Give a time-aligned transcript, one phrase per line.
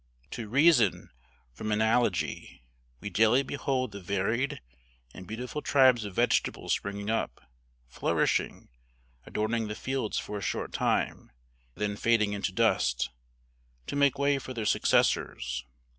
[0.31, 1.11] To reason
[1.53, 2.63] from analogy,
[3.01, 4.59] we daily behold the varied
[5.13, 7.39] and beautiful tribes of vegetables springing up,
[7.87, 8.69] flourishing,
[9.27, 11.31] adorning the fields for a short time,
[11.75, 13.11] and then fading into dust,
[13.85, 15.67] to make way for their successors.